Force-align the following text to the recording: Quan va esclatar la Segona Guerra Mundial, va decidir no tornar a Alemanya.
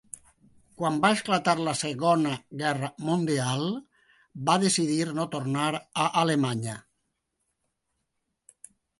Quan 0.79 0.95
va 1.01 1.09
esclatar 1.15 1.53
la 1.65 1.73
Segona 1.81 2.31
Guerra 2.61 2.87
Mundial, 3.09 3.65
va 4.47 4.55
decidir 4.63 5.03
no 5.19 5.25
tornar 5.35 5.67
a 6.05 6.07
Alemanya. 6.23 6.79